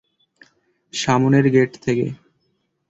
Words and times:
সামনের 0.93 1.45
গেট 1.51 1.71
থেকে। 1.81 2.07